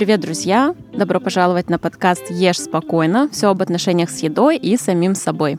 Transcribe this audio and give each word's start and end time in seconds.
Привет, 0.00 0.20
друзья! 0.20 0.74
Добро 0.94 1.20
пожаловать 1.20 1.68
на 1.68 1.78
подкаст 1.78 2.30
«Ешь 2.30 2.58
спокойно» 2.58 3.28
все 3.32 3.50
об 3.50 3.60
отношениях 3.60 4.08
с 4.08 4.22
едой 4.22 4.56
и 4.56 4.78
самим 4.78 5.14
собой. 5.14 5.58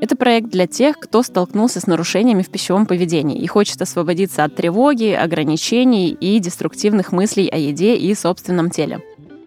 Это 0.00 0.16
проект 0.16 0.48
для 0.48 0.66
тех, 0.66 0.98
кто 0.98 1.22
столкнулся 1.22 1.78
с 1.78 1.86
нарушениями 1.86 2.40
в 2.40 2.48
пищевом 2.48 2.86
поведении 2.86 3.38
и 3.38 3.46
хочет 3.46 3.82
освободиться 3.82 4.44
от 4.44 4.56
тревоги, 4.56 5.10
ограничений 5.10 6.08
и 6.08 6.38
деструктивных 6.38 7.12
мыслей 7.12 7.48
о 7.48 7.58
еде 7.58 7.94
и 7.94 8.14
собственном 8.14 8.70
теле. 8.70 9.00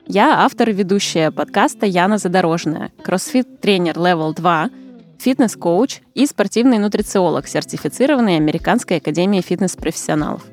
Я 0.05 0.43
автор 0.43 0.69
и 0.69 0.73
ведущая 0.73 1.31
подкаста 1.31 1.87
Яна 1.87 2.19
Задорожная, 2.19 2.91
кроссфит-тренер 3.01 3.95
Level 3.95 4.35
2, 4.35 4.69
фитнес-коуч 5.17 6.01
и 6.13 6.27
спортивный 6.27 6.77
нутрициолог, 6.77 7.47
сертифицированный 7.47 8.35
Американской 8.35 8.97
академией 8.97 9.41
фитнес-профессионалов. 9.41 10.43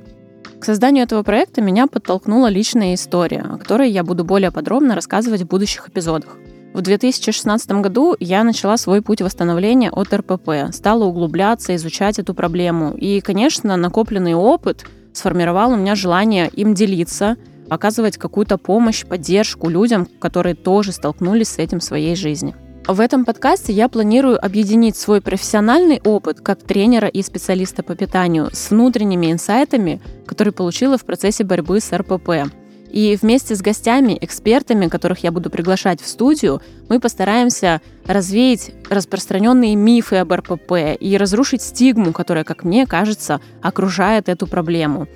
К 0.63 0.65
созданию 0.65 1.03
этого 1.03 1.25
проекта 1.25 1.61
меня 1.61 1.89
подтолкнула 1.89 2.47
личная 2.47 2.95
история, 2.95 3.41
о 3.41 3.59
которой 3.59 3.91
я 3.91 4.05
буду 4.05 4.25
более 4.25 4.53
подробно 4.53 4.95
рассказывать 4.95 5.43
в 5.43 5.49
будущих 5.49 5.89
эпизодах. 5.89 6.36
В 6.73 6.81
2016 6.82 7.73
году 7.81 8.14
я 8.21 8.45
начала 8.45 8.77
свой 8.77 9.03
путь 9.03 9.22
восстановления 9.22 9.91
от 9.91 10.14
РПП, 10.14 10.72
стала 10.72 11.03
углубляться, 11.03 11.75
изучать 11.75 12.21
эту 12.21 12.33
проблему. 12.33 12.95
И, 12.95 13.21
конечно, 13.21 13.77
накопленный 13.77 14.35
опыт 14.35 14.86
сформировал 15.13 15.72
у 15.72 15.77
меня 15.77 15.96
желание 15.96 16.49
им 16.50 16.75
делиться, 16.75 17.36
оказывать 17.69 18.17
какую-то 18.17 18.57
помощь, 18.57 19.05
поддержку 19.05 19.69
людям, 19.69 20.07
которые 20.21 20.55
тоже 20.55 20.93
столкнулись 20.93 21.49
с 21.49 21.58
этим 21.58 21.81
в 21.81 21.85
своей 21.85 22.14
жизни. 22.14 22.55
В 22.89 22.99
этом 22.99 23.25
подкасте 23.25 23.72
я 23.72 23.89
планирую 23.89 24.45
объединить 24.45 24.96
свой 24.96 25.21
профессиональный 25.21 26.00
опыт 26.04 26.41
как 26.41 26.64
тренера 26.64 27.07
и 27.07 27.22
специалиста 27.22 27.85
по 27.85 27.95
питанию 27.95 28.50
с 28.53 28.71
внутренними 28.71 29.31
инсайтами, 29.31 30.00
которые 30.27 30.53
получила 30.53 30.99
в 30.99 31.05
процессе 31.05 31.45
борьбы 31.45 31.79
с 31.79 31.96
РПП. 31.96 32.53
И 32.91 33.17
вместе 33.22 33.55
с 33.55 33.62
гостями, 33.62 34.19
экспертами, 34.20 34.88
которых 34.88 35.22
я 35.22 35.30
буду 35.30 35.48
приглашать 35.48 36.03
в 36.03 36.08
студию, 36.08 36.60
мы 36.88 36.98
постараемся 36.98 37.80
развеять 38.05 38.72
распространенные 38.91 39.77
мифы 39.77 40.16
об 40.16 40.33
РПП 40.33 40.98
и 40.98 41.16
разрушить 41.16 41.62
стигму, 41.62 42.12
которая, 42.12 42.42
как 42.42 42.64
мне 42.64 42.86
кажется, 42.86 43.41
окружает 43.62 44.28
эту 44.28 44.48
проблему. 44.48 45.06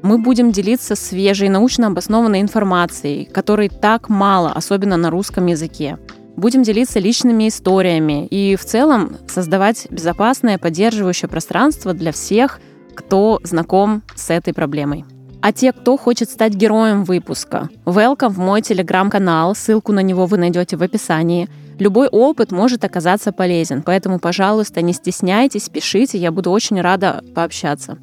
Мы 0.00 0.18
будем 0.18 0.52
делиться 0.52 0.94
свежей 0.94 1.48
научно 1.48 1.88
обоснованной 1.88 2.40
информацией, 2.40 3.24
которой 3.24 3.68
так 3.68 4.08
мало, 4.08 4.52
особенно 4.52 4.96
на 4.96 5.10
русском 5.10 5.46
языке 5.46 5.98
будем 6.36 6.62
делиться 6.62 6.98
личными 6.98 7.48
историями 7.48 8.26
и 8.26 8.56
в 8.56 8.64
целом 8.64 9.16
создавать 9.26 9.86
безопасное, 9.90 10.58
поддерживающее 10.58 11.28
пространство 11.28 11.94
для 11.94 12.12
всех, 12.12 12.60
кто 12.94 13.40
знаком 13.42 14.02
с 14.14 14.30
этой 14.30 14.54
проблемой. 14.54 15.04
А 15.42 15.52
те, 15.52 15.72
кто 15.72 15.96
хочет 15.96 16.30
стать 16.30 16.54
героем 16.54 17.04
выпуска, 17.04 17.68
welcome 17.84 18.30
в 18.30 18.38
мой 18.38 18.62
телеграм-канал, 18.62 19.54
ссылку 19.54 19.92
на 19.92 20.00
него 20.00 20.26
вы 20.26 20.38
найдете 20.38 20.76
в 20.76 20.82
описании. 20.82 21.48
Любой 21.78 22.08
опыт 22.08 22.52
может 22.52 22.84
оказаться 22.84 23.32
полезен, 23.32 23.82
поэтому, 23.82 24.18
пожалуйста, 24.18 24.80
не 24.80 24.92
стесняйтесь, 24.92 25.68
пишите, 25.68 26.18
я 26.18 26.32
буду 26.32 26.50
очень 26.50 26.80
рада 26.80 27.22
пообщаться. 27.34 27.98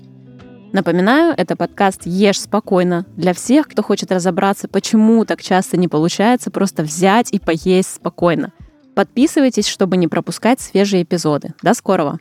Напоминаю, 0.73 1.35
это 1.38 1.55
подкаст 1.55 2.02
«Ешь 2.05 2.41
спокойно» 2.41 3.05
для 3.16 3.35
всех, 3.35 3.67
кто 3.67 3.83
хочет 3.83 4.11
разобраться, 4.11 4.67
почему 4.67 5.23
так 5.23 5.39
часто 5.39 5.77
не 5.77 5.88
получается 5.88 6.49
просто 6.49 6.81
взять 6.81 7.31
и 7.31 7.38
поесть 7.38 7.93
спокойно. 7.93 8.52
Подписывайтесь, 8.95 9.67
чтобы 9.67 9.97
не 9.97 10.07
пропускать 10.07 10.59
свежие 10.61 11.03
эпизоды. 11.03 11.53
До 11.61 11.75
скорого! 11.75 12.17